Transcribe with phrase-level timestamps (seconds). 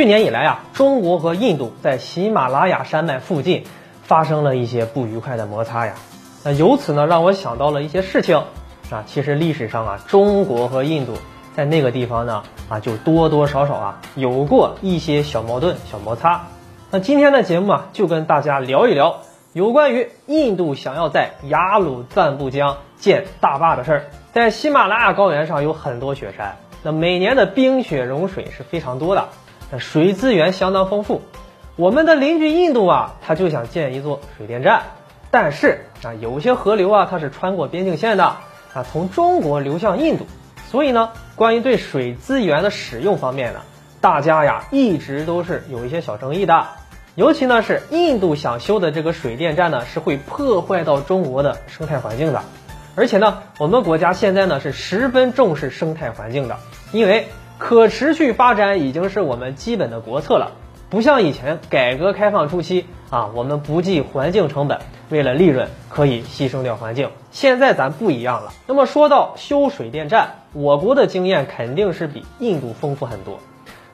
[0.00, 3.64] 去年以来啊，中国和印度在喜马拉雅山脉附近
[4.02, 5.92] 发生了一些不愉快的摩擦呀。
[6.42, 8.38] 那由此呢，让我想到了一些事情
[8.90, 9.04] 啊。
[9.04, 11.12] 其实历史上啊，中国和印度
[11.54, 16.46] 在那个地方呢啊，就多多少少啊有过一些小矛盾、小摩擦。
[16.90, 19.18] 那今天的节目啊，就跟大家聊一聊
[19.52, 24.04] 有关于印度想要在雅鲁藏布江建大坝的事儿。
[24.32, 29.28] 在喜马拉雅高原上有很多雪山，那每年的冰雪融水是非常多的，
[29.78, 31.22] 水资源相当丰富。
[31.76, 34.82] 我们的邻居印度啊，他就想建一座水电站。
[35.30, 40.26] 但是啊，有些河流啊，它是穿过边境线的啊，从中国流向印度，
[40.68, 43.60] 所以呢，关于对水资源的使用方面呢，
[44.00, 46.66] 大家呀一直都是有一些小争议的。
[47.14, 52.42] 尤其呢是印度想修的这个水电站呢，是会破坏到中国的生态环境的。
[52.96, 56.56] 而且呢，我们国家现在呢是十分重视生态环境的，
[56.90, 57.28] 因为
[57.60, 60.52] 可持续发展已经是我们基本的国策了。
[60.88, 64.80] 不像以前改革开放初期啊，我们不计环境成本，
[65.10, 67.10] 为了利润可以牺牲掉环境。
[67.30, 68.52] 现在咱不一样了。
[68.66, 73.38] 那么说到修水电站，我国的经验肯定是比印度丰富很多，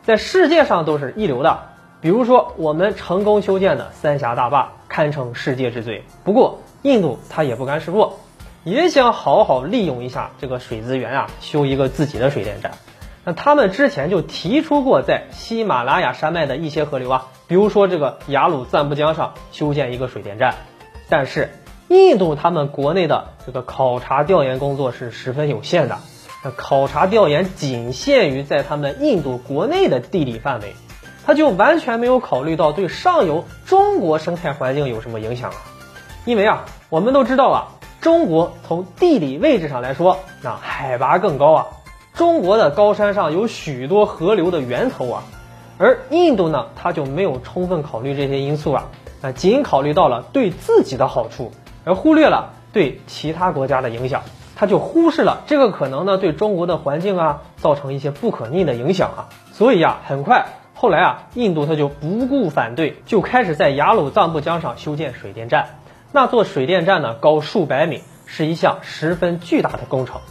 [0.05, 1.59] 在世界上都是一流的。
[2.01, 6.05] 比如说我们成功修建的三峡大坝，堪称世界之最。
[6.23, 8.21] 不过印度它也不甘示弱，
[8.63, 12.71] 也想好好利用一下这个水资源啊，修一个自己的水电站。
[13.29, 20.55] 那他们之前就提出过，在喜马拉雅山脉的一些河流啊，比如说这个雅鲁藏布江上修建一个水电站，
[21.09, 21.51] 但是
[21.89, 25.99] 印度他们国内的这个考察调研工作是十分有限的，
[26.45, 30.77] 那考察调研仅限于在他们印度国内的地理范围，
[31.27, 35.57] 他就完全没有考虑到对上游中国生态环境有什么影响啊？
[36.25, 41.67] 因为啊，我们都知道啊，中国从地理位置上来说，那海拔更高啊。
[42.17, 45.23] 中国的高山上有许多河流的源头啊，
[45.77, 48.85] 而印度呢，它就没有充分考虑这些因素啊，
[49.21, 51.53] 啊，仅考虑到了对自己的好处，
[51.85, 54.23] 而忽略了对其他国家的影响，
[54.57, 65.67] 他就忽视了这个可能呢对中国的环境啊造成一些不可逆的影响啊，所以啊，很快后来啊，印度他就不顾反对，就开始在雅鲁藏布江上修建水电站，
[66.13, 70.23] 那座水电站呢高数百米，是一项十分巨大的工程。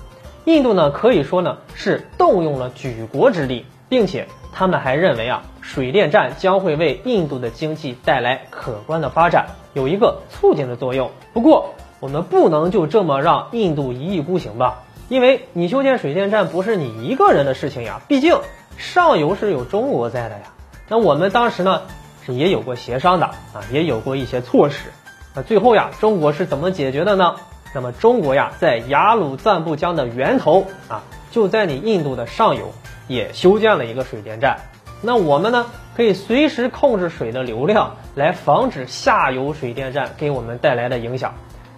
[0.46, 11.10] 印度呢，可以说呢是动用了举国之力，并且他们还认为啊，水电站将会为印度的经济带来可观的发展，有一个促进的作用。
[11.34, 14.84] 不过，我们不能就这么让印度一意孤行吧？
[15.10, 18.40] 因为你修建水电站不是你一个人的事情呀，毕竟
[18.78, 20.54] 上游是有中国在的呀。
[20.88, 21.82] 那我们当时呢
[22.24, 24.92] 是也有过协商的啊，也有过一些措施。
[25.34, 27.36] 那最后呀，中国是怎么解决的呢？
[27.76, 32.72] 那么中国呀，在雅鲁藏布江的源头啊，就在你印度的上游，
[33.10, 34.62] 也修建了一个水电站。
[35.02, 35.66] 那我们呢，
[35.98, 41.34] 可以随时控制水的流量，来防止下游水电站给我们带来的影响。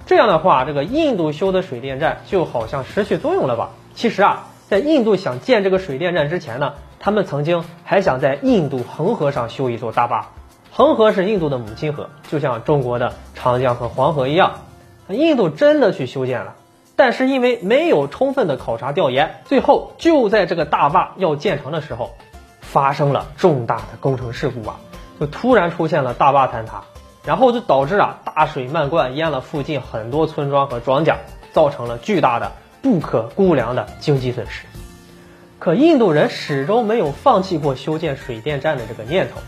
[0.05, 3.71] 这样的话，这个印度修的水电站就好像失去作用了吧？
[3.95, 10.27] 其实啊，在印度想建这个水电站之前呢，他们曾经还想在印度恒河上修一座大坝。
[10.71, 14.59] 恒河是印度的母亲河，就像中国的长江和黄河一样。
[15.15, 16.55] 印度真的去修建了，
[16.95, 22.11] 但是因为没有充分的考察调研，最后就在这个大坝要建成的时候，
[22.59, 24.79] 发生了重大的工程事故啊，
[25.19, 26.83] 就突然出现了大坝坍塌，
[27.23, 31.15] 然后就导致啊大水漫灌淹了附近很多村庄和庄稼，
[31.53, 32.51] 造成了巨大的
[32.81, 34.65] 不可估量的经济损失。
[35.59, 39.39] 可印度人始终没有放弃过修建水电站的这个念头，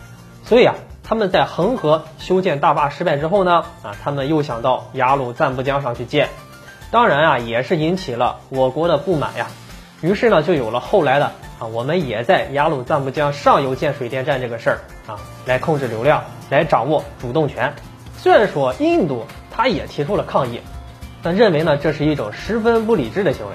[0.44, 0.74] 所以啊。
[1.10, 6.28] 他们在恒河修建大坝失败之后呢，啊，他们又想到雅鲁赞布江上去建，
[6.92, 9.48] 当然啊，也是引起了我国的不满呀。
[10.02, 14.78] 于是呢，就有了后来的啊，我们也在雅鲁赞布江上游建水电站这个事儿
[15.08, 17.74] 啊，来控制流量，来掌握主动权。
[18.16, 20.60] 虽然说印度他也提出了抗议，
[21.24, 23.52] 但认为呢这是一种十分不理智的行为，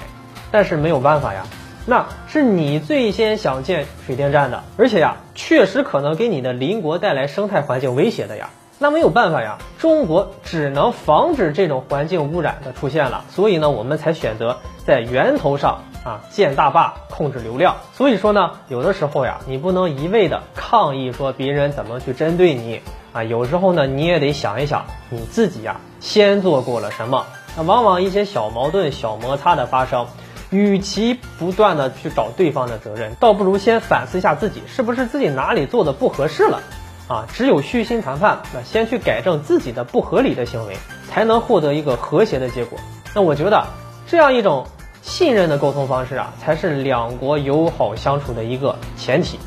[0.50, 1.46] 但是没有办法呀。
[1.88, 8.50] 那是你最先想建水电站的，而且呀，确实可能给你的邻国带来生态环境威胁的呀。
[8.78, 13.24] 那没有办法呀，中国只能防止这种环境污染的出现了。
[13.30, 17.76] 所以呢，我们才选择在源头上啊建大坝，控制流量。
[17.94, 22.80] 所以说呢，有的时候呀，你不能一味的抗议说别人怎么去针对你
[23.12, 27.24] 啊，有时候呢，你也得想一想你自己呀，先做过了什么。
[27.56, 30.06] 那往往一些小矛盾、小摩擦的发生。
[30.50, 36.60] 与其不断的去找对方的责任，倒不如先反思一下自己是不是自己哪里做的不合适了，
[37.08, 40.76] 啊，只有虚心谈判，那先去改正自己的不合理的行为，
[41.08, 42.78] 才能获得一个和谐的结果。
[43.14, 43.66] 那我觉得
[44.06, 44.66] 这样一种
[45.02, 49.38] 信任的沟通方式啊，才是两国友好相处的一个前提。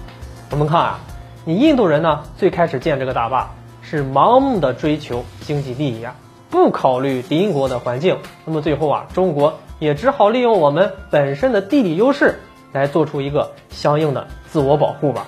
[0.52, 1.00] 我们看啊，
[1.46, 3.52] 你印度人呢，最开始建这个大坝
[3.82, 6.16] 是盲目的追求经济利益啊，
[6.50, 8.18] 不考虑邻国的环境。
[8.46, 12.40] 那么最后啊，中国也只好利用我们本身的地理优势
[12.72, 15.28] 来做出一个相应的自我保护吧。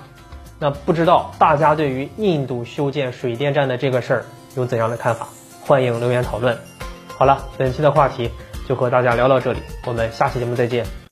[0.60, 4.26] 那不知道大家对于印度修建水电站的这个事儿
[4.56, 5.28] 有怎样的看法？
[5.66, 6.58] 欢迎留言讨论。
[7.18, 8.30] 好了，本期的话题
[8.68, 11.01] 就和大家聊到这里，我们下期节目再见。